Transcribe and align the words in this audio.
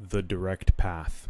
the 0.00 0.22
direct 0.22 0.76
path. 0.76 1.28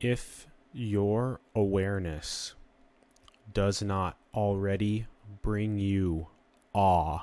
If 0.00 0.46
your 0.72 1.40
awareness 1.54 2.54
does 3.52 3.82
not 3.82 4.16
already 4.32 5.06
bring 5.42 5.78
you 5.78 6.26
awe, 6.72 7.20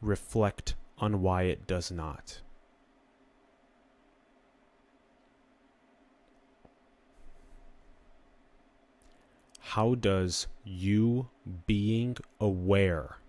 reflect 0.00 0.74
on 0.96 1.20
why 1.20 1.42
it 1.42 1.66
does 1.66 1.90
not. 1.90 2.40
How 9.60 9.94
does 9.94 10.48
you 10.64 11.28
being 11.66 12.16
aware 12.40 13.19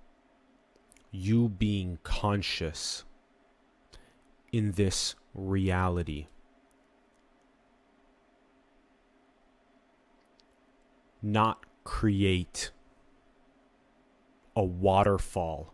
you 1.12 1.50
being 1.50 2.00
conscious 2.04 3.04
in 4.52 4.72
this 4.72 5.16
reality. 5.34 6.28
Not 11.22 11.66
create 11.84 12.72
a 14.56 14.64
waterfall 14.64 15.73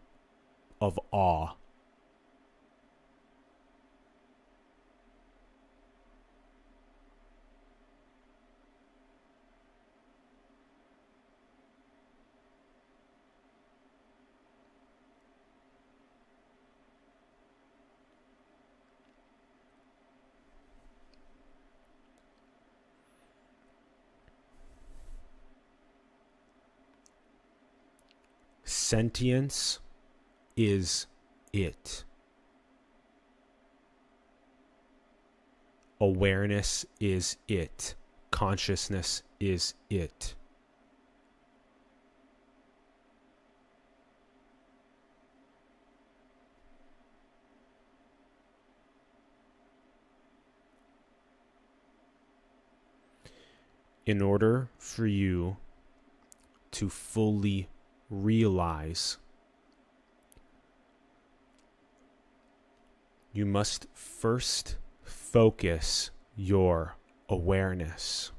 of 0.82 1.00
awe 1.12 1.54
Sentience 28.90 29.80
is 30.56 31.08
it. 31.52 32.06
Awareness 36.00 36.86
is 36.98 37.36
it. 37.50 37.96
Consciousness 38.32 39.24
is 39.42 39.74
it. 39.90 40.36
In 54.06 54.22
order 54.22 54.70
for 54.80 55.06
you 55.06 55.58
to 56.72 56.88
fully 56.88 57.68
realize 58.09 59.18
you 63.34 63.45
must 63.45 63.88
first 63.94 64.78
focus 65.03 66.12
your 66.35 66.96
awareness. 67.29 68.31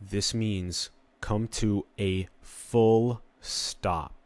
This 0.00 0.34
means 0.34 0.90
come 1.20 1.48
to 1.48 1.86
a 1.98 2.28
full 2.40 3.22
stop. 3.40 4.23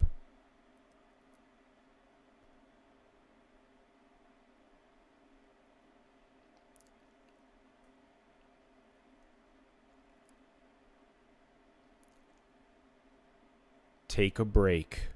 Take 14.18 14.40
a 14.40 14.44
break. 14.44 15.10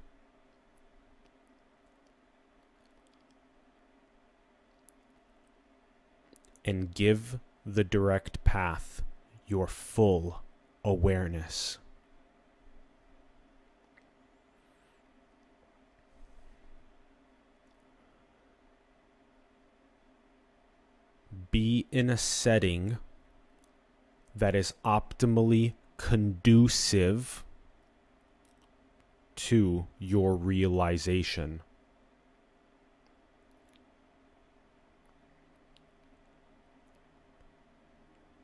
And 6.63 6.95
give 6.95 7.39
the 7.65 7.83
direct 7.83 8.45
path 8.45 9.01
your 9.45 9.67
full 9.67 10.41
awareness. 10.85 11.79
Be 21.51 21.87
in 21.91 22.09
a 22.09 22.17
setting 22.17 22.99
that 24.33 24.55
is 24.55 24.73
optimally 24.85 25.73
conducive 25.97 27.43
to 29.35 29.87
your 29.99 30.35
realization. 30.35 31.61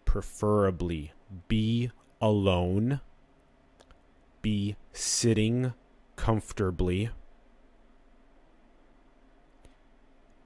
Preferably 0.06 1.14
be 1.48 1.92
alone, 2.20 3.00
be 4.42 4.76
sitting 4.92 5.74
comfortably, 6.16 7.12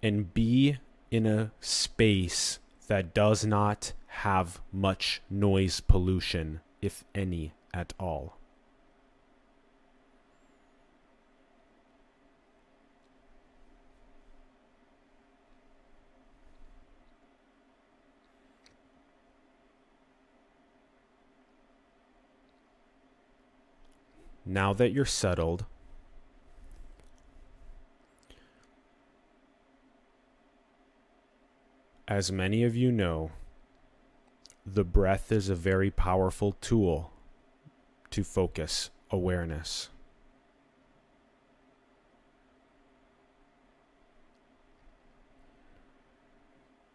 and 0.01 0.33
be 0.33 0.77
in 1.09 1.25
a 1.25 1.51
space 1.61 2.59
that 2.87 3.13
does 3.13 3.45
not 3.45 3.93
have 4.07 4.61
much 4.71 5.21
noise 5.29 5.79
pollution, 5.79 6.59
if 6.81 7.05
any 7.15 7.53
at 7.73 7.93
all. 7.97 8.37
Now 24.45 24.73
that 24.73 24.91
you're 24.91 25.05
settled, 25.05 25.65
as 32.07 32.31
many 32.31 32.63
of 32.63 32.75
you 32.75 32.91
know, 32.91 33.31
the 34.65 34.83
breath 34.83 35.31
is 35.31 35.49
a 35.49 35.55
very 35.55 35.89
powerful 35.89 36.53
tool 36.61 37.11
to 38.11 38.23
focus 38.23 38.89
awareness. 39.09 39.89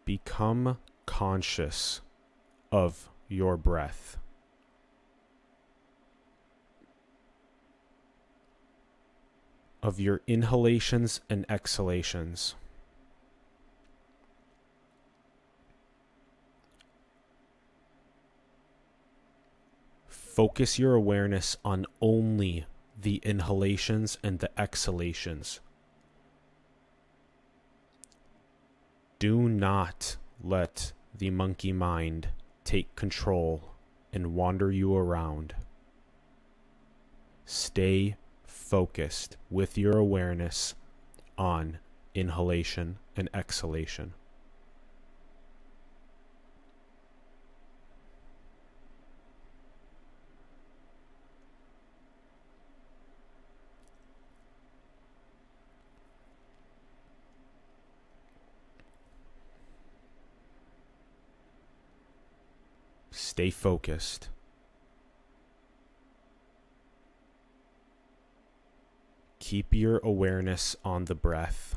Become 0.05 0.77
conscious 1.05 2.01
of 2.71 3.09
your 3.27 3.57
breath. 3.57 4.18
Of 9.89 9.99
your 9.99 10.21
inhalations 10.27 11.19
and 11.31 11.47
exhalations. 11.49 12.53
Focus 20.07 20.77
your 20.77 20.93
awareness 20.93 21.57
on 21.65 21.87
only 22.01 22.67
the 23.01 23.19
inhalations 23.23 24.19
and 24.23 24.37
the 24.37 24.51
exhalations. 24.61 25.59
Do 29.17 29.49
not 29.49 30.17
let 30.39 30.93
the 31.17 31.31
monkey 31.31 31.73
mind 31.73 32.27
take 32.63 32.95
control 32.95 33.63
and 34.13 34.35
wander 34.35 34.71
you 34.71 34.95
around. 34.95 35.55
Stay 37.43 38.17
focused 38.49 39.37
with 39.49 39.77
your 39.77 39.97
awareness 39.97 40.75
on 41.37 41.79
inhalation 42.13 42.97
and 43.15 43.29
exhalation. 43.33 44.13
Stay 63.11 63.51
focused. 63.51 64.29
Keep 69.39 69.73
your 69.73 69.99
awareness 69.99 70.75
on 70.83 71.05
the 71.05 71.15
breath. 71.15 71.75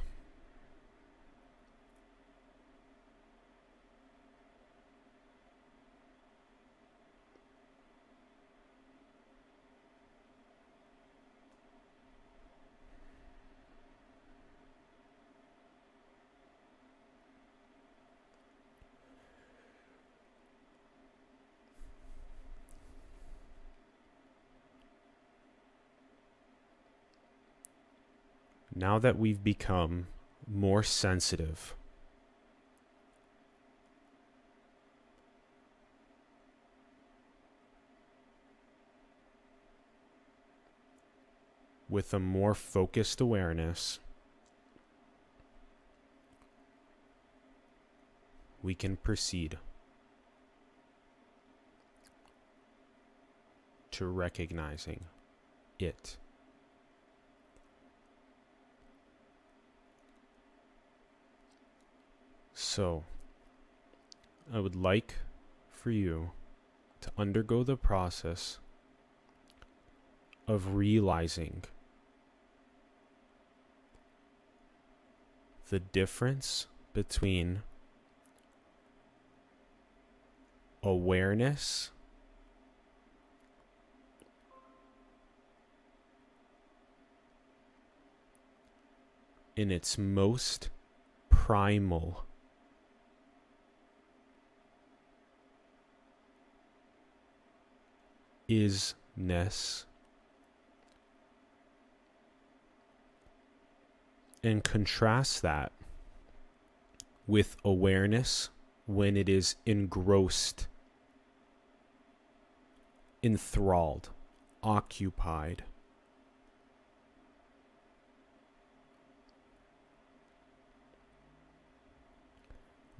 Now 28.74 28.98
that 28.98 29.18
we've 29.18 29.42
become 29.42 30.06
more 30.46 30.82
sensitive, 30.82 31.74
with 41.88 42.14
a 42.14 42.18
more 42.18 42.54
focused 42.54 43.20
awareness, 43.20 44.00
we 48.62 48.74
can 48.74 48.96
proceed 48.96 49.58
to 53.90 54.06
recognizing 54.06 55.04
it. 55.78 56.16
So, 62.54 63.04
I 64.52 64.60
would 64.60 64.76
like 64.76 65.14
for 65.70 65.90
you 65.90 66.32
to 67.00 67.10
undergo 67.16 67.64
the 67.64 67.76
process 67.76 68.58
of 70.46 70.74
realizing 70.74 71.64
the 75.68 75.80
difference 75.80 76.66
between 76.92 77.62
awareness 80.82 81.90
in 89.56 89.70
its 89.70 89.96
most 89.96 90.68
primal 91.30 92.26
isness 98.52 99.84
and 104.44 104.64
contrast 104.64 105.42
that 105.42 105.72
with 107.26 107.56
awareness 107.64 108.50
when 108.86 109.16
it 109.16 109.28
is 109.28 109.54
engrossed, 109.64 110.66
enthralled, 113.22 114.10
occupied. 114.62 115.64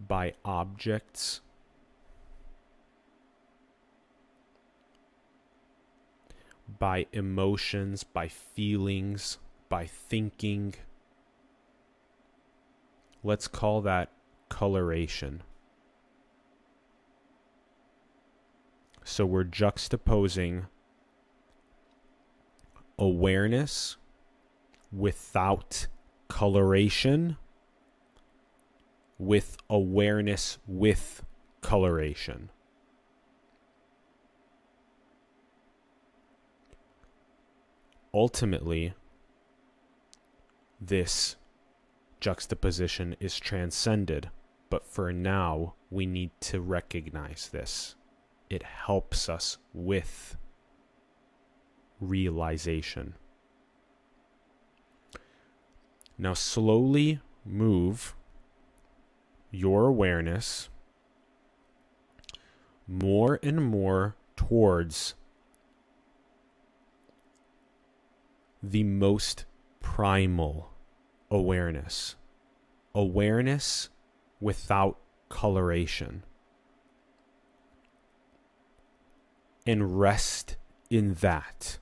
By 0.08 0.34
objects 0.44 1.40
by 6.82 7.06
emotions, 7.12 8.02
by 8.02 8.26
feelings, 8.26 9.38
by 9.68 9.86
thinking. 9.86 10.74
Let's 13.22 13.46
call 13.46 13.82
that 13.82 14.10
coloration. 14.48 15.44
So 19.04 19.24
we're 19.24 19.44
juxtaposing 19.44 20.64
awareness 22.98 23.96
without 24.90 25.86
coloration 26.26 27.36
with 29.20 29.56
awareness 29.70 30.58
with 30.66 31.22
coloration. 31.60 32.50
Ultimately, 38.14 38.94
this 40.80 41.36
juxtaposition 42.20 43.16
is 43.20 43.38
transcended, 43.38 44.30
but 44.70 44.86
for 44.86 45.12
now, 45.12 45.74
we 45.90 46.06
need 46.06 46.30
to 46.40 46.60
recognize 46.60 47.48
this. 47.52 47.96
It 48.48 48.62
helps 48.62 49.28
us 49.28 49.58
with 49.72 50.36
realization. 52.00 53.14
Now, 56.18 56.34
slowly 56.34 57.20
move 57.44 58.14
your 59.50 59.86
awareness 59.86 60.68
more 62.86 63.38
and 63.42 63.64
more 63.64 64.16
towards 64.36 65.14
the 68.62 68.84
most 68.84 69.44
primal 69.80 70.70
awareness. 71.30 72.16
Awareness 72.94 73.88
without 74.40 74.98
coloration. 75.28 76.24
And 79.66 79.98
rest 79.98 80.56
in 80.90 81.14
that. 81.14 81.78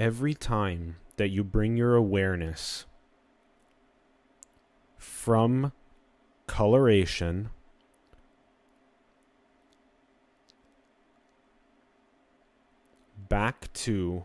Every 0.00 0.32
time 0.32 0.96
that 1.18 1.28
you 1.28 1.44
bring 1.44 1.76
your 1.76 1.94
awareness 1.94 2.86
from 4.96 5.72
coloration 6.46 7.50
back 13.28 13.70
to 13.74 14.24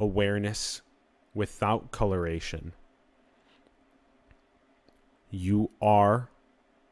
awareness 0.00 0.80
without 1.34 1.90
coloration, 1.90 2.72
you 5.30 5.70
are 5.82 6.30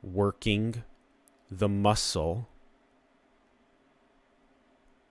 working 0.03 0.85
the 1.51 1.69
muscle 1.69 2.47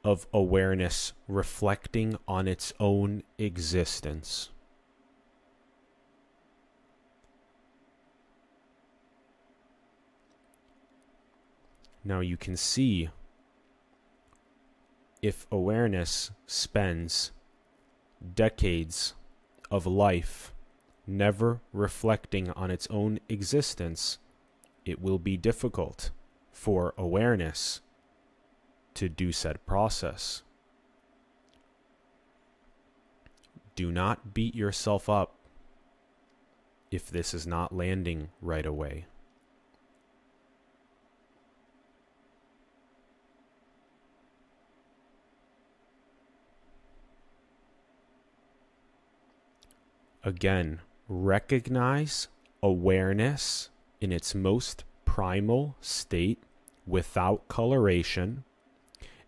of 0.03 0.27
awareness 0.33 1.13
reflecting 1.27 2.17
on 2.27 2.47
its 2.47 2.73
own 2.79 3.23
existence. 3.37 4.49
Now 12.03 12.21
you 12.21 12.37
can 12.37 12.55
see 12.55 13.09
if 15.21 15.45
awareness 15.51 16.31
spends 16.47 17.31
decades 18.35 19.13
of 19.69 19.85
life 19.85 20.53
never 21.05 21.59
reflecting 21.73 22.49
on 22.51 22.71
its 22.71 22.87
own 22.89 23.19
existence, 23.27 24.19
it 24.85 25.01
will 25.01 25.19
be 25.19 25.35
difficult 25.37 26.11
for 26.51 26.93
awareness 26.97 27.81
to 28.95 29.09
do 29.09 29.31
said 29.31 29.65
process. 29.65 30.43
Do 33.75 33.91
not 33.91 34.33
beat 34.33 34.55
yourself 34.55 35.07
up 35.09 35.35
if 36.91 37.09
this 37.09 37.33
is 37.33 37.47
not 37.47 37.73
landing 37.73 38.29
right 38.41 38.65
away. 38.65 39.05
Again, 50.23 50.81
recognize 51.07 52.27
awareness 52.61 53.69
in 54.01 54.11
its 54.11 54.35
most 54.35 54.83
primal 55.05 55.77
state 55.79 56.43
without 56.85 57.47
coloration 57.47 58.43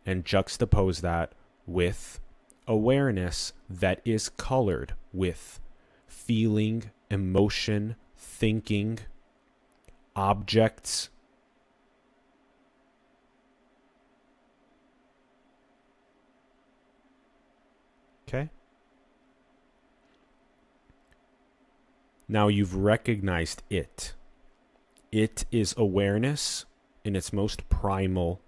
and 0.06 0.26
juxtapose 0.26 1.02
that 1.02 1.34
with 1.66 2.20
awareness 2.68 3.54
that 3.70 4.02
is 4.06 4.30
colored 4.30 4.94
with 5.14 5.60
feeling, 6.08 6.92
emotion, 7.10 7.96
thinking, 8.18 9.00
objects. 10.16 11.10
Okay? 18.28 18.50
Now 22.28 22.48
you've 22.48 22.76
recognized 22.76 23.64
it. 23.70 24.14
It 25.12 25.46
is 25.52 25.74
awareness 25.78 26.66
in 27.04 27.16
its 27.16 27.34
most 27.34 27.68
primal 27.68 28.40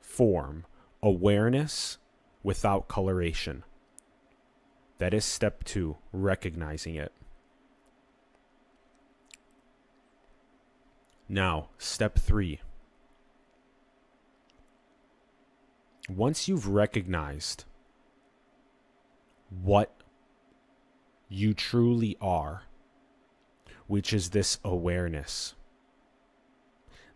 form. 0.00 0.64
Awareness 1.04 1.98
without 2.42 2.88
coloration. 2.88 3.62
That 4.96 5.12
is 5.12 5.26
step 5.26 5.62
two, 5.62 5.98
recognizing 6.12 6.94
it. 6.94 7.12
Now, 11.28 11.68
step 11.76 12.18
three. 12.18 12.62
Once 16.08 16.48
you've 16.48 16.68
recognized 16.68 17.66
what 19.50 19.94
you 21.28 21.52
truly 21.52 22.16
are, 22.18 22.62
which 23.88 24.14
is 24.14 24.30
this 24.30 24.58
awareness, 24.64 25.54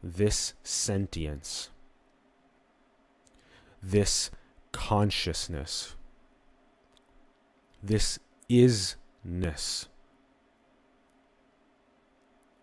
this 0.03 0.53
sentience, 0.63 1.71
this 3.83 4.31
consciousness, 4.73 5.97
this 7.83 8.19
isness, 8.51 9.89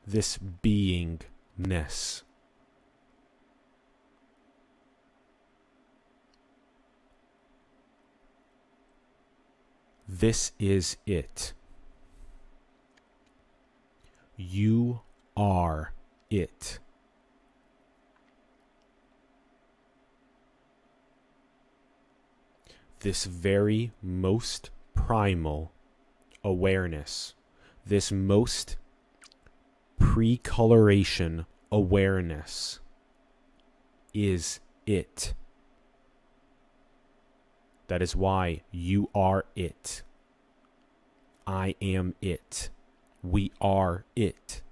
this 0.05 0.37
beingness. 0.37 2.21
This 10.07 10.51
is 10.59 10.97
it. 11.05 11.53
You 14.37 15.01
are 15.35 15.93
it. 16.29 16.79
This 23.05 23.25
very 23.25 23.91
most 24.01 24.71
primal 24.95 25.71
awareness, 26.43 27.35
this 27.85 28.11
most 28.11 28.77
precoloration 30.01 31.45
awareness 31.71 32.79
is 34.11 34.59
it. 34.87 35.35
That 37.89 38.01
is 38.01 38.15
why 38.15 38.63
you 38.71 39.11
are 39.13 39.45
it. 39.55 40.01
I 41.45 41.75
am 41.79 42.15
it. 42.23 42.71
We 43.21 43.51
are 43.61 44.05
it. 44.15 44.63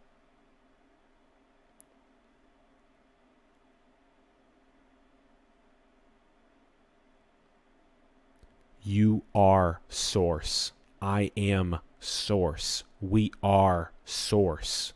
You 8.84 9.24
are 9.34 9.82
source. 9.88 10.74
I 11.02 11.32
am 11.38 11.80
source. 12.00 12.84
We 13.00 13.32
are 13.42 13.94
source. 14.04 14.94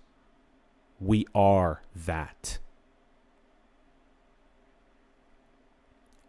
We 1.00 1.25
are 1.34 1.82
that. 1.96 2.60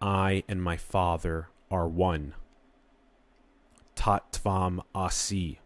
I 0.00 0.44
and 0.48 0.62
my 0.62 0.76
Father 0.76 1.48
are 1.70 1.88
one. 1.88 2.34
Tat 3.96 4.30
Tvam 4.32 4.80
Asi. 4.94 5.58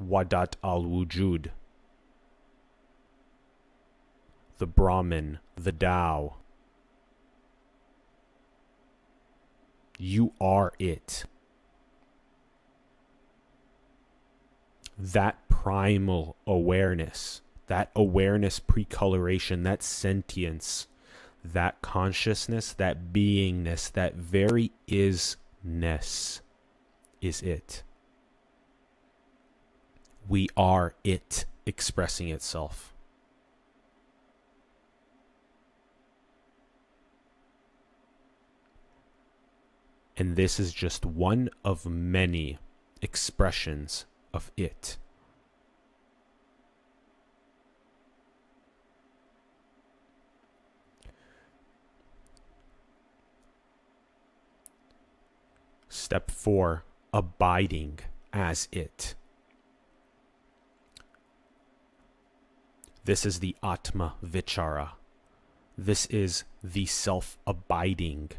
Wahdat 0.00 0.54
al 0.64 0.84
Wujud, 0.84 1.50
the 4.56 4.66
Brahman, 4.66 5.40
the 5.56 5.72
Tao. 5.72 6.36
You 10.00 10.32
are 10.40 10.72
it. 10.78 11.24
That 14.98 15.48
primal 15.48 16.36
awareness, 16.46 17.42
that 17.66 17.90
awareness 17.94 18.60
precoloration, 18.60 19.62
that 19.64 19.82
sentience, 19.82 20.86
that 21.44 21.80
consciousness, 21.82 22.72
that 22.72 23.12
beingness, 23.12 23.92
that 23.92 24.14
very 24.14 24.72
isness 24.88 26.40
is 27.20 27.42
it 27.42 27.82
we 30.30 30.48
are 30.56 30.94
it 31.02 31.44
expressing 31.66 32.28
itself. 32.28 32.94
And 40.20 40.36
this 40.36 40.60
is 40.60 40.74
just 40.74 41.06
one 41.06 41.48
of 41.64 41.86
many 41.86 42.58
expressions 43.00 44.04
of 44.34 44.52
it. 44.54 44.98
Step 55.88 56.30
4 56.30 56.84
Abiding 57.14 58.00
as 58.30 58.68
it. 58.70 59.14
This 63.06 63.24
is 63.24 63.40
the 63.40 63.56
Atma 63.62 64.16
Vichara. 64.22 64.90
This 65.78 66.04
is 66.08 66.44
the 66.62 66.84
self 66.84 67.38
abiding. 67.46 68.32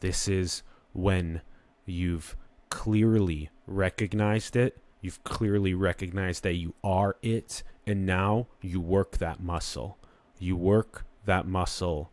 This 0.00 0.26
is 0.28 0.62
when 0.98 1.40
you've 1.86 2.36
clearly 2.70 3.50
recognized 3.66 4.56
it, 4.56 4.76
you've 5.00 5.22
clearly 5.22 5.72
recognized 5.72 6.42
that 6.42 6.54
you 6.54 6.74
are 6.82 7.16
it, 7.22 7.62
and 7.86 8.04
now 8.04 8.48
you 8.60 8.80
work 8.80 9.18
that 9.18 9.40
muscle. 9.40 9.96
You 10.40 10.56
work 10.56 11.06
that 11.24 11.46
muscle. 11.46 12.10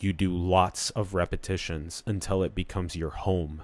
You 0.00 0.12
do 0.12 0.34
lots 0.34 0.90
of 0.90 1.12
repetitions 1.12 2.02
until 2.06 2.42
it 2.42 2.54
becomes 2.54 2.96
your 2.96 3.10
home. 3.10 3.62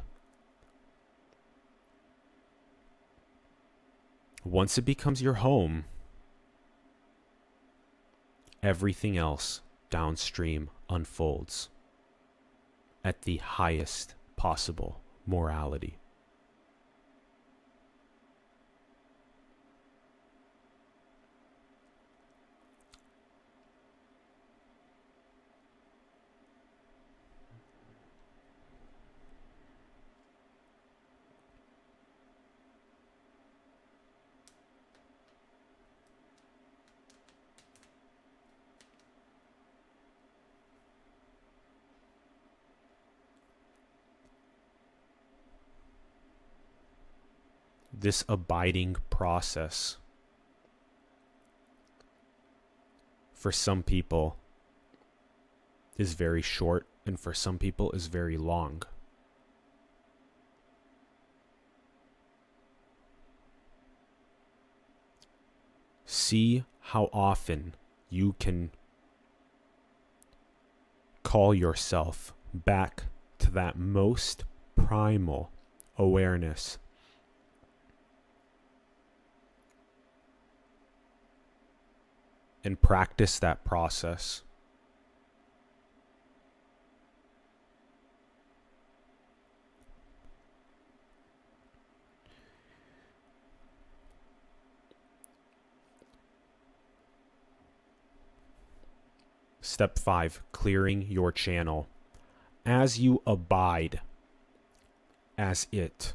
Once 4.45 4.77
it 4.77 4.83
becomes 4.83 5.23
your 5.23 5.35
home, 5.35 5.85
everything 8.63 9.17
else 9.17 9.63
downstream 9.91 10.71
unfolds 10.89 11.69
at 13.05 13.23
the 13.23 13.39
highest 13.39 14.15
possible 14.37 15.01
morality. 15.27 16.00
This 48.01 48.25
abiding 48.29 48.97
process 49.11 49.99
for 53.35 53.53
some 53.53 53.83
people 53.83 54.37
is 55.99 56.15
very 56.15 56.41
short 56.41 56.87
and 57.05 57.21
for 57.21 57.35
some 57.35 57.59
people 57.59 57.93
is 57.93 58.07
very 58.07 58.39
long. 58.39 58.83
See 66.07 66.65
how 66.81 67.11
often 67.13 67.75
you 68.09 68.35
can 68.39 68.71
call 71.23 71.55
yourself 71.55 72.33
back 72.55 73.05
to 73.39 73.51
that 73.51 73.79
most 73.79 74.45
primal 74.75 75.51
awareness 75.99 76.79
and 82.65 82.81
practice 82.81 83.39
that 83.39 83.65
process. 83.65 84.43
Step 99.63 99.99
5 99.99 100.43
Clearing 100.53 101.07
your 101.09 101.33
channel. 101.33 101.89
As 102.67 102.99
you 102.99 103.23
abide 103.27 104.01
as 105.39 105.67
it, 105.73 106.13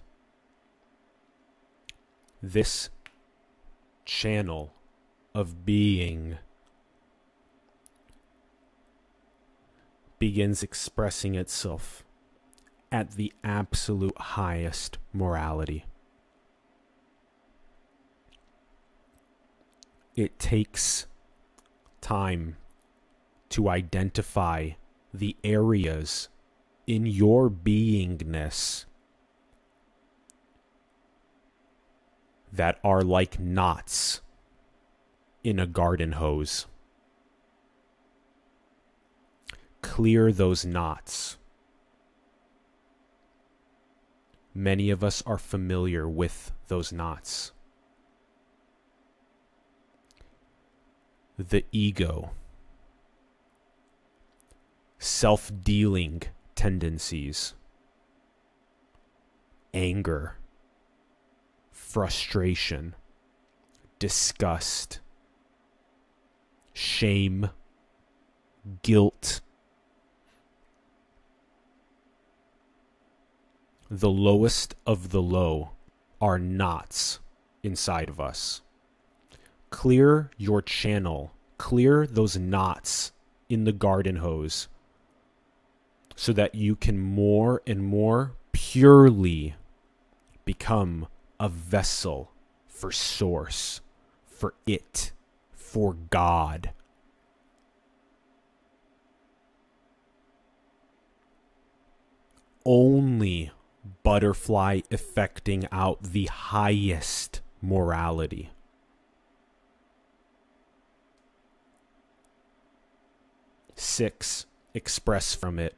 this 2.43 2.89
channel 4.05 4.74
of 5.35 5.65
being 5.65 6.37
begins 10.17 10.63
expressing 10.63 11.35
itself 11.35 12.05
at 12.89 13.11
the 13.11 13.33
absolute 13.43 14.17
highest 14.17 14.97
morality. 15.11 15.83
It 20.15 20.39
takes 20.39 21.05
time 21.99 22.55
to 23.49 23.67
identify 23.67 24.69
the 25.13 25.35
areas 25.43 26.29
in 26.87 27.05
your 27.05 27.49
beingness 27.49 28.85
that 32.53 32.79
are 32.85 33.01
like 33.01 33.37
knots 33.37 34.21
in 35.45 35.59
a 35.59 35.67
garden 35.67 36.13
hose. 36.13 36.65
Clear 39.83 40.31
those 40.31 40.65
knots. 40.65 41.37
Many 44.55 44.89
of 44.89 45.03
us 45.03 45.21
are 45.27 45.37
familiar 45.37 46.09
with 46.09 46.51
those 46.67 46.91
knots. 46.91 47.51
The 51.37 51.63
ego, 51.71 52.31
self 54.97 55.51
dealing 55.61 56.23
tendencies, 56.55 57.53
anger, 59.75 60.37
frustration, 61.71 62.95
disgust, 63.99 65.01
shame, 66.75 67.49
guilt. 68.83 69.39
The 73.89 74.09
lowest 74.09 74.75
of 74.85 75.09
the 75.09 75.21
low 75.21 75.71
are 76.19 76.37
knots 76.37 77.19
inside 77.63 78.09
of 78.09 78.19
us. 78.19 78.61
Clear 79.69 80.29
your 80.37 80.61
channel, 80.61 81.31
clear 81.57 82.05
those 82.05 82.37
knots 82.37 83.13
in 83.47 83.63
the 83.63 83.71
garden 83.71 84.17
hose 84.17 84.67
so 86.15 86.33
that 86.33 86.55
you 86.55 86.75
can 86.75 86.99
more 86.99 87.61
and 87.65 87.83
more 87.85 88.33
purely 88.51 89.55
become 90.43 91.07
a 91.39 91.47
vessel 91.47 92.31
for 92.67 92.91
source, 92.91 93.79
for 94.25 94.55
it 94.67 95.13
for 95.75 95.97
God. 96.09 96.71
Only 102.63 103.51
butterfly 104.01 104.79
effecting 104.89 105.67
out 105.73 106.01
the 106.01 106.27
highest 106.27 107.41
morality. 107.61 108.51
Six, 113.75 114.45
express 114.73 115.33
from 115.35 115.59
it. 115.59 115.75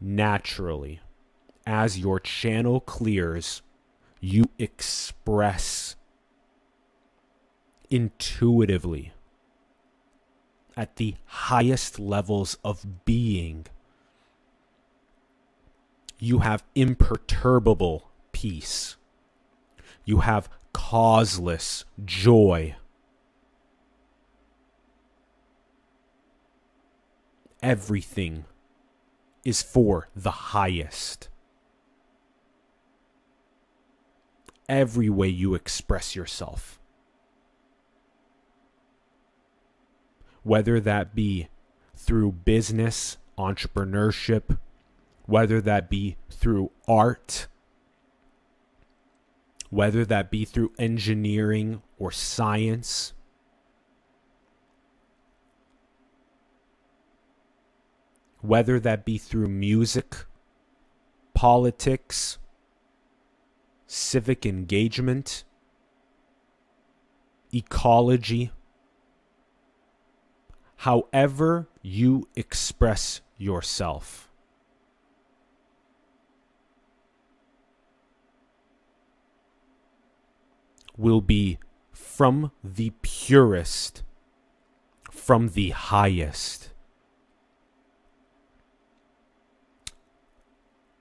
Naturally, 0.00 1.00
as 1.66 1.98
your 1.98 2.20
channel 2.20 2.78
clears, 2.78 3.62
you 4.20 4.50
express 4.58 5.96
intuitively 7.90 9.12
at 10.76 10.96
the 10.96 11.14
highest 11.26 11.98
levels 11.98 12.56
of 12.64 13.04
being. 13.04 13.66
You 16.18 16.38
have 16.38 16.64
imperturbable 16.74 18.08
peace. 18.32 18.96
You 20.04 20.20
have 20.20 20.48
causeless 20.72 21.84
joy. 22.04 22.76
Everything 27.62 28.44
is 29.44 29.62
for 29.62 30.08
the 30.14 30.30
highest. 30.30 31.28
Every 34.68 35.08
way 35.08 35.28
you 35.28 35.54
express 35.54 36.14
yourself. 36.14 36.80
Whether 40.42 40.80
that 40.80 41.14
be 41.14 41.48
through 41.96 42.32
business, 42.32 43.16
entrepreneurship, 43.36 44.58
whether 45.26 45.60
that 45.60 45.90
be 45.90 46.16
through 46.30 46.70
art, 46.86 47.48
whether 49.70 50.04
that 50.04 50.30
be 50.30 50.44
through 50.44 50.72
engineering 50.78 51.82
or 51.98 52.10
science. 52.10 53.12
Whether 58.40 58.78
that 58.80 59.04
be 59.04 59.18
through 59.18 59.48
music, 59.48 60.24
politics, 61.34 62.38
civic 63.88 64.44
engagement, 64.44 65.44
ecology, 67.52 68.52
however 70.76 71.66
you 71.82 72.28
express 72.36 73.22
yourself. 73.38 74.30
Will 80.96 81.22
be 81.22 81.58
from 81.92 82.52
the 82.62 82.92
purest, 83.00 84.02
from 85.10 85.48
the 85.50 85.70
highest. 85.70 86.70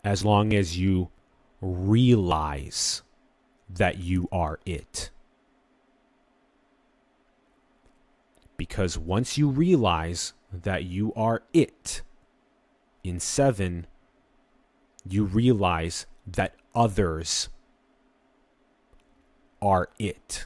As 0.04 0.23
long 0.23 0.54
as 0.54 0.78
you 0.78 1.10
realize 1.61 3.01
that 3.69 3.97
you 3.97 4.27
are 4.31 4.59
it. 4.65 5.09
Because 8.55 8.97
once 8.97 9.37
you 9.37 9.49
realize 9.49 10.33
that 10.51 10.85
you 10.85 11.13
are 11.15 11.43
it 11.53 12.01
in 13.03 13.19
seven, 13.19 13.85
you 15.07 15.25
realize 15.25 16.05
that 16.25 16.55
others 16.73 17.49
are 19.61 19.89
it. 19.99 20.45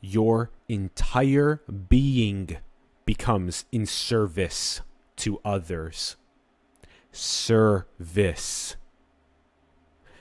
Your 0.00 0.50
entire 0.68 1.62
being 1.88 2.56
becomes 3.04 3.64
in 3.70 3.86
service 3.86 4.80
to 5.16 5.40
others. 5.44 6.16
Service. 7.12 8.76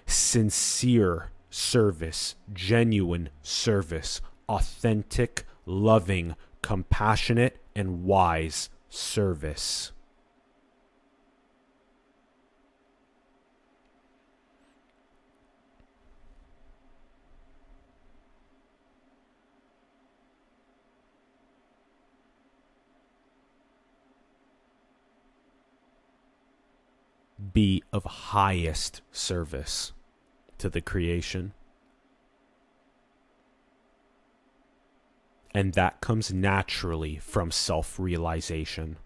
Sincere 0.05 1.31
service, 1.49 2.35
genuine 2.53 3.29
service, 3.41 4.21
authentic, 4.49 5.45
loving, 5.65 6.35
compassionate, 6.61 7.57
and 7.75 8.03
wise 8.03 8.69
service. 8.89 9.91
Be 27.53 27.83
of 27.91 28.03
highest 28.03 29.01
service 29.11 29.93
to 30.57 30.69
the 30.69 30.81
creation. 30.81 31.53
And 35.53 35.73
that 35.73 35.99
comes 36.01 36.31
naturally 36.33 37.17
from 37.17 37.51
self 37.51 37.99
realization. 37.99 38.97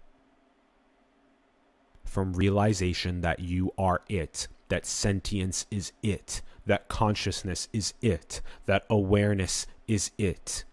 From 2.04 2.34
realization 2.34 3.20
that 3.22 3.40
you 3.40 3.72
are 3.76 4.02
it, 4.08 4.48
that 4.68 4.86
sentience 4.86 5.66
is 5.70 5.92
it, 6.02 6.40
that 6.64 6.88
consciousness 6.88 7.68
is 7.72 7.94
it, 8.00 8.40
that 8.66 8.84
awareness 8.88 9.66
is 9.88 10.12
it. 10.18 10.64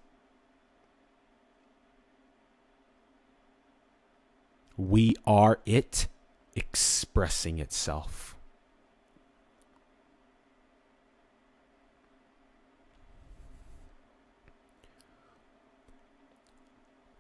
We 4.78 5.16
are 5.26 5.60
it 5.66 6.08
expressing 6.56 7.60
itself. 7.60 8.36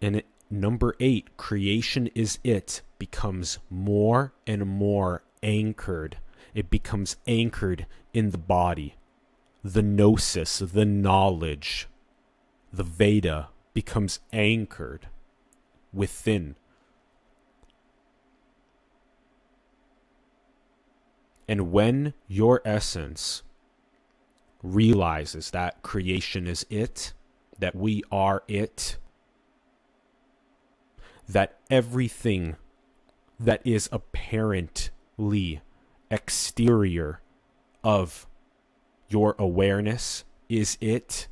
And 0.01 0.17
it, 0.17 0.25
number 0.49 0.95
eight, 0.99 1.37
creation 1.37 2.09
is 2.13 2.39
it, 2.43 2.81
becomes 2.99 3.59
more 3.69 4.33
and 4.45 4.65
more 4.65 5.23
anchored. 5.41 6.17
It 6.53 6.69
becomes 6.69 7.15
anchored 7.25 7.85
in 8.13 8.31
the 8.31 8.37
body. 8.37 8.95
The 9.63 9.81
gnosis, 9.81 10.59
the 10.59 10.83
knowledge, 10.83 11.87
the 12.71 12.83
Veda 12.83 13.47
becomes 13.73 14.19
anchored 14.33 15.07
within 15.93 16.55
And 21.53 21.71
when 21.71 22.15
your 22.27 22.63
essence 22.65 23.43
realizes 24.63 25.51
that 25.51 25.83
creation 25.83 26.47
is 26.47 26.65
it, 26.67 27.13
that 27.59 27.75
we 27.75 28.01
are 28.11 28.41
it, 28.47 28.97
that 31.29 31.59
everything 31.69 32.55
that 33.39 33.61
is 33.63 33.87
apparently 33.91 35.61
exterior 36.09 37.21
of 37.83 38.25
your 39.07 39.35
awareness 39.37 40.23
is 40.49 40.75
it, 40.81 41.27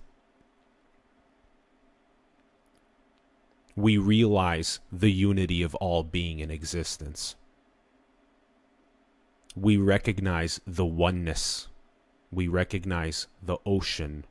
we 3.75 3.97
realize 3.97 4.81
the 4.91 5.11
unity 5.11 5.63
of 5.63 5.73
all 5.73 6.03
being 6.03 6.37
in 6.37 6.51
existence 6.51 7.35
we 9.55 9.77
recognize 9.77 10.61
the 10.65 10.85
oneness. 10.85 11.67
We 12.31 12.47
recognize 12.47 13.27
the 13.43 13.57
ocean. 13.65 14.25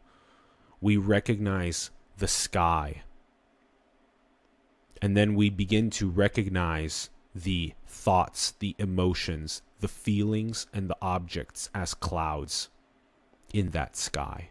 We 0.81 0.97
recognize 0.97 1.91
the 2.19 2.29
sky. 2.29 3.03
And 5.03 5.17
then 5.17 5.35
we 5.35 5.51
begin 5.51 5.91
to 5.91 6.09
recognize 6.09 7.11
the 7.35 7.75
thoughts, 7.87 8.53
the 8.59 8.75
emotions, 8.79 9.63
the 9.81 9.89
feelings, 9.89 10.67
and 10.73 10.89
the 10.89 10.97
objects 11.01 11.71
as 11.75 11.95
clouds 11.95 12.71
in 13.53 13.71
that 13.71 13.97
sky. 13.97 14.51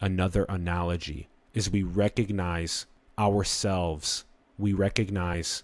Another 0.00 0.44
analogy 0.48 1.28
is 1.54 1.70
we 1.70 1.82
recognize 1.82 2.86
ourselves 3.18 4.24
we 4.58 4.72
recognize 4.72 5.62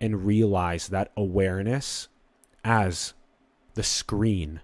and 0.00 0.26
realize 0.26 0.88
that 0.88 1.10
awareness 1.16 2.08
as 2.62 3.14
the 3.74 3.82
screen 3.82 4.60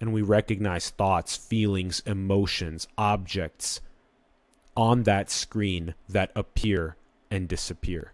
and 0.00 0.12
we 0.12 0.22
recognize 0.22 0.90
thoughts, 0.90 1.36
feelings, 1.36 2.00
emotions, 2.06 2.88
objects 2.96 3.80
on 4.76 5.02
that 5.02 5.30
screen 5.30 5.94
that 6.08 6.32
appear 6.34 6.96
and 7.30 7.48
disappear. 7.48 8.12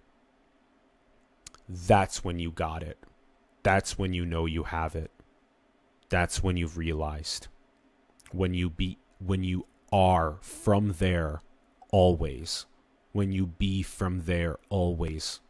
That's 1.69 2.25
when 2.25 2.39
you 2.39 2.51
got 2.51 2.83
it. 2.83 2.99
That's 3.63 3.99
when 3.99 4.13
you 4.13 4.25
know 4.25 4.47
you 4.47 4.65
have 4.65 4.95
it. 4.95 5.11
That's 6.09 6.43
when 6.43 6.57
you've 6.57 6.77
realized. 6.77 7.49
When 8.33 8.55
you 8.55 8.71
be 8.71 8.99
when 9.25 9.45
you 9.45 9.67
are 9.93 10.39
from 10.41 10.95
there 10.99 11.41
always 11.91 12.67
when 13.17 13.33
you 13.33 13.47
be 13.47 13.83
from 13.83 14.25
there 14.27 14.59
always. 14.69 15.41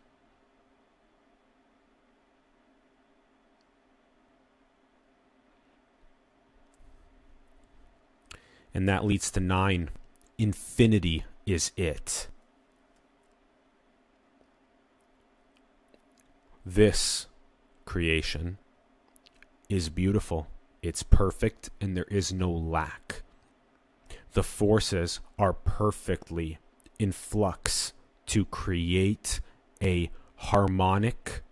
And 8.72 8.88
that 8.88 9.05
leads 9.05 9.33
to 9.33 9.40
nine. 9.40 9.90
Infinity 10.38 11.24
is 11.44 11.72
it. 11.76 12.29
This 16.64 17.26
creation 17.85 18.59
is 19.68 19.88
beautiful. 19.88 20.46
It's 20.83 21.02
perfect 21.02 21.70
and 21.81 21.96
there 21.96 22.05
is 22.05 22.33
no 22.33 22.52
lack. 22.52 23.22
The 24.35 24.44
forces 24.44 25.18
are 25.37 25.52
perfectly 25.52 26.59
in 26.98 27.12
flux 27.12 27.92
to 28.26 28.44
create 28.44 29.40
a 29.82 30.11
harmonic, 30.37 31.42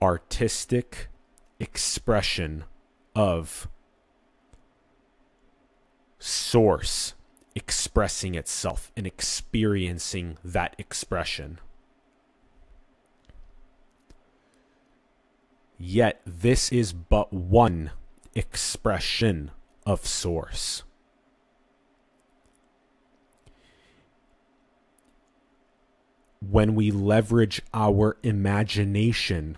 artistic 0.00 1.08
expression 1.58 2.64
of 3.14 3.68
source 6.18 7.14
expressing 7.54 8.34
itself 8.34 8.90
and 8.96 9.06
experiencing 9.06 10.38
that 10.44 10.74
expression. 10.78 11.60
Yet, 15.78 16.20
this 16.24 16.72
is 16.72 16.92
but 16.92 17.32
one 17.32 17.90
expression 18.34 19.50
of 19.84 20.06
source. 20.06 20.82
When 26.50 26.74
we 26.74 26.90
leverage 26.90 27.62
our 27.72 28.16
imagination, 28.22 29.56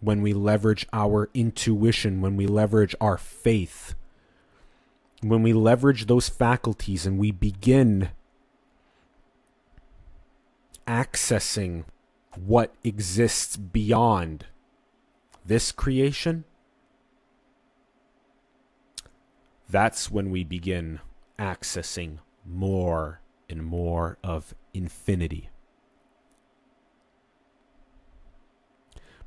when 0.00 0.22
we 0.22 0.32
leverage 0.32 0.86
our 0.92 1.30
intuition, 1.34 2.20
when 2.20 2.36
we 2.36 2.46
leverage 2.46 2.94
our 3.00 3.18
faith, 3.18 3.94
when 5.22 5.42
we 5.42 5.52
leverage 5.52 6.06
those 6.06 6.28
faculties 6.28 7.06
and 7.06 7.18
we 7.18 7.30
begin 7.30 8.10
accessing 10.86 11.84
what 12.34 12.74
exists 12.84 13.56
beyond 13.56 14.46
this 15.44 15.72
creation, 15.72 16.44
that's 19.68 20.10
when 20.10 20.30
we 20.30 20.44
begin 20.44 21.00
accessing 21.38 22.18
more 22.44 23.20
and 23.48 23.64
more 23.64 24.18
of 24.22 24.54
infinity. 24.76 25.50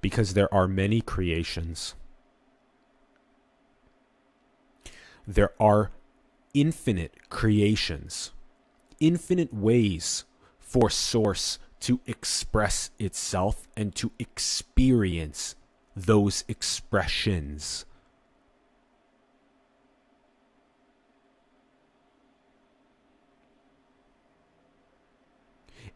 Because 0.02 0.34
there 0.34 0.54
are 0.54 0.68
many 0.68 1.02
creations, 1.02 1.96
there 5.28 5.52
are 5.60 5.92
infinite 6.54 7.30
creations, 7.30 8.32
infinite 9.00 9.54
ways 9.54 10.24
for 10.60 10.90
Source 10.90 11.60
to 11.82 12.00
express 12.06 12.92
itself 13.00 13.68
and 13.76 13.96
to 13.96 14.12
experience 14.20 15.56
those 15.96 16.44
expressions. 16.48 17.86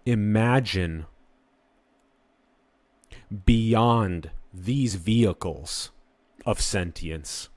Imagine 0.05 1.05
beyond 3.45 4.31
these 4.53 4.95
vehicles 4.95 5.91
of 6.45 6.59
sentience. 6.59 7.49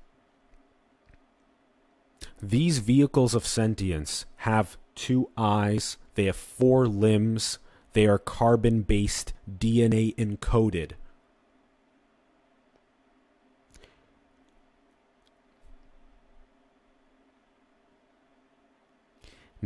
These 2.41 2.79
vehicles 2.79 3.35
of 3.35 3.47
sentience 3.47 4.27
have 4.37 4.77
two 4.95 5.31
eyes, 5.37 5.97
they 6.15 6.25
have 6.27 6.37
four 6.37 6.87
limbs, 6.87 7.59
they 7.95 8.07
are 8.07 8.19
carbon 8.19 8.83
based, 8.83 9.33
DNA 9.51 10.15
encoded. 10.17 10.93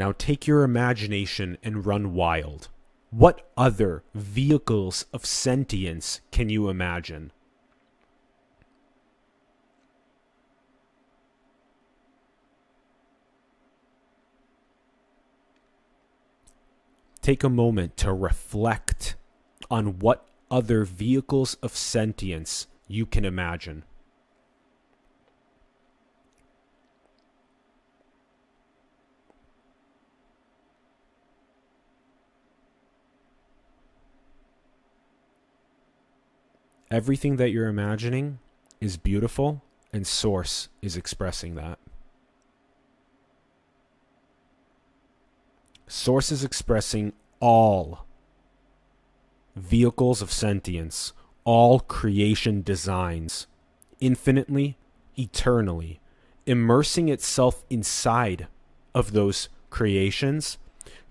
Now 0.01 0.13
take 0.17 0.47
your 0.47 0.63
imagination 0.63 1.59
and 1.63 1.85
run 1.85 2.15
wild. 2.15 2.69
What 3.11 3.51
other 3.55 4.03
vehicles 4.15 5.05
of 5.13 5.27
sentience 5.27 6.23
can 6.33 6.49
you 6.49 6.71
imagine? 6.71 7.33
Take 17.21 17.45
a 17.45 17.51
moment 17.51 17.99
to 17.99 18.15
reflect 18.15 19.17
on 19.71 19.99
what 19.99 20.27
other 20.51 20.87
vehicles 20.87 21.57
of 21.57 21.77
sentience 21.77 22.69
you 22.89 23.05
can 23.05 23.27
imagine. 23.27 23.85
Everything 36.91 37.37
that 37.37 37.51
you're 37.51 37.69
imagining 37.69 38.41
is 38.81 38.97
beautiful, 38.97 39.63
and 39.93 40.07
Source 40.07 40.69
is 40.83 40.97
expressing 40.97 41.55
that. 41.55 41.79
Source 45.87 46.33
is 46.33 46.43
expressing 46.43 47.13
all 47.39 48.07
vehicles 49.55 50.21
of 50.21 50.33
sentience, 50.33 51.13
all 51.45 51.81
creation 51.81 52.63
designs, 52.63 53.47
infinitely, 54.01 54.77
eternally, 55.17 56.01
immersing 56.47 57.09
itself 57.09 57.63
inside 57.71 58.49
of 58.95 59.13
those 59.13 59.49
creations 59.69 60.59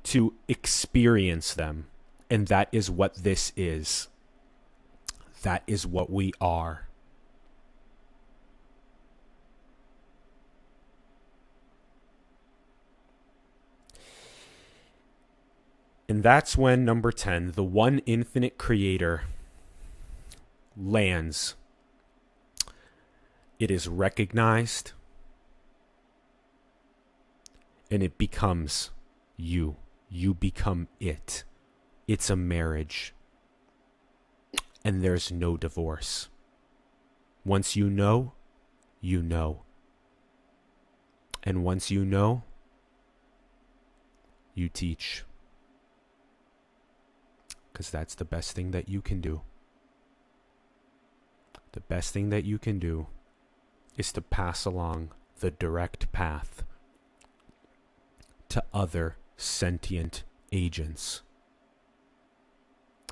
to 0.03 0.33
experience 0.47 1.53
them. 1.53 1.87
And 2.29 2.47
that 2.47 2.67
is 2.71 2.91
what 2.91 3.15
this 3.15 3.53
is. 3.55 4.07
That 5.43 5.63
is 5.67 5.87
what 5.87 6.09
we 6.09 6.33
are. 6.41 6.87
And 16.09 16.23
that's 16.23 16.57
when 16.57 16.83
number 16.83 17.11
10, 17.11 17.51
the 17.51 17.63
one 17.63 17.99
infinite 17.99 18.57
creator, 18.57 19.25
lands. 20.75 21.55
It 23.59 23.69
is 23.69 23.87
recognized 23.87 24.93
and 27.91 28.01
it 28.01 28.17
becomes 28.17 28.89
you. 29.37 29.75
You 30.09 30.33
become 30.33 30.87
it. 30.99 31.43
It's 32.07 32.31
a 32.31 32.35
marriage 32.35 33.13
and 34.83 35.03
there's 35.03 35.31
no 35.31 35.57
divorce. 35.57 36.29
Once 37.45 37.75
you 37.75 37.89
know, 37.89 38.33
you 39.01 39.21
know. 39.21 39.63
And 41.43 41.63
once 41.63 41.89
you 41.89 42.05
know, 42.05 42.43
you 44.53 44.69
teach. 44.69 45.23
Because 47.71 47.89
that's 47.89 48.15
the 48.15 48.25
best 48.25 48.55
thing 48.55 48.71
that 48.71 48.89
you 48.89 49.01
can 49.01 49.21
do. 49.21 49.41
The 51.71 51.81
best 51.81 52.13
thing 52.13 52.29
that 52.29 52.45
you 52.45 52.57
can 52.57 52.79
do 52.79 53.07
is 53.97 54.11
to 54.13 54.21
pass 54.21 54.65
along 54.65 55.11
the 55.39 55.51
direct 55.51 56.11
path 56.11 56.63
to 58.49 58.63
other 58.73 59.17
sentient 59.37 60.23
agents 60.51 61.21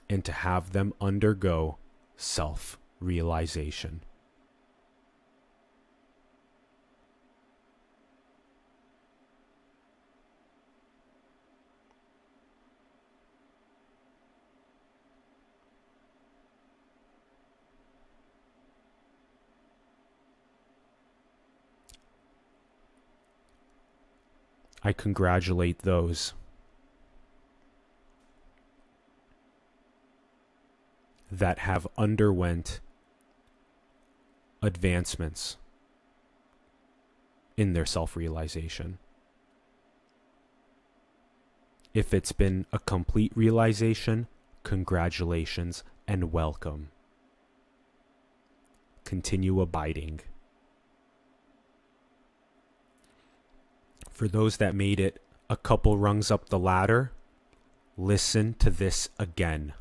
and 0.09 0.23
to 0.25 0.31
have 0.31 0.71
them 0.71 0.93
undergo 1.01 1.77
self 2.15 2.77
realization. 2.99 4.01
I 24.83 24.93
congratulate 24.93 25.79
those 25.79 26.33
that 31.31 31.59
have 31.59 31.87
underwent 31.97 32.79
advancements 34.61 35.57
in 37.55 37.73
their 37.73 37.85
self-realization. 37.85 38.97
If 41.93 42.13
it's 42.13 42.31
been 42.31 42.65
a 42.71 42.79
complete 42.79 43.31
realization, 43.35 44.27
congratulations 44.63 45.83
and 46.07 46.31
welcome. 46.31 46.89
Continue 49.03 49.61
abiding. 49.61 50.19
For 54.11 54.27
those 54.27 54.57
that 54.57 54.75
made 54.75 54.99
it 54.99 55.21
a 55.49 55.57
couple 55.57 55.97
rungs 55.97 56.29
up 56.29 56.49
the 56.49 56.59
ladder, 56.59 57.11
listen 57.97 58.53
to 58.59 58.69
this 58.69 59.09
again. 59.17 59.73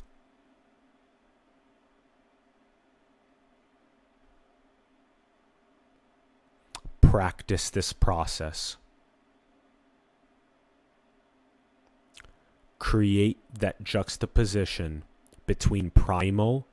Practice 7.09 7.69
this 7.69 7.93
process. 7.93 8.75
Create 12.79 13.37
that 13.57 13.81
juxtaposition 13.81 15.03
between 15.45 15.89
primal, 15.89 16.67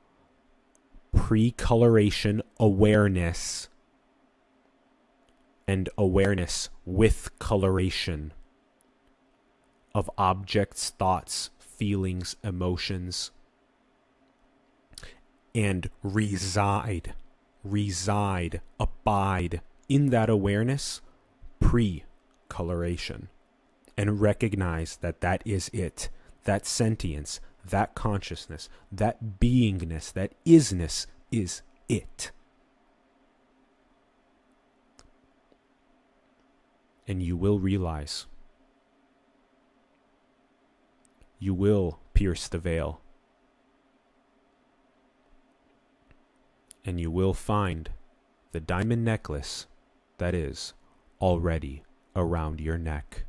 pre 1.15 1.53
coloration 1.53 2.43
awareness 2.59 3.69
and 5.69 5.89
awareness 5.97 6.69
with 6.85 7.31
coloration 7.39 8.33
of 9.95 10.11
objects, 10.19 10.91
thoughts, 10.91 11.51
feelings, 11.61 12.35
emotions, 12.43 13.31
and 15.55 15.89
reside, 16.03 17.15
reside, 17.63 18.61
abide 18.81 19.61
in 19.89 20.11
that 20.11 20.31
awareness 20.31 21.01
pre 21.61 22.05
coloration 22.49 23.29
and 23.97 24.21
recognize 24.21 24.97
that 24.97 25.21
that 25.21 25.43
is 25.45 25.71
it. 25.73 26.09
That 26.45 26.67
sentience, 26.67 27.41
that 27.65 27.95
consciousness, 27.95 28.69
that 28.93 29.41
beingness, 29.41 30.13
that 30.13 30.35
isness 30.45 31.07
is 31.31 31.63
it. 31.89 32.31
And 37.07 37.23
you 37.23 37.37
will 37.37 37.59
realize. 37.59 38.27
You 41.39 41.55
will 41.55 41.99
pierce 42.15 42.49
the 42.49 42.59
veil. 42.59 43.01
And 46.85 47.01
you 47.01 47.11
will 47.11 47.35
find 47.35 47.91
the 48.53 48.61
diamond 48.61 49.05
necklace 49.05 49.67
that 50.19 50.35
is 50.35 50.75
already 51.21 51.83
around 52.17 52.61
your 52.61 52.79
neck. 52.79 53.25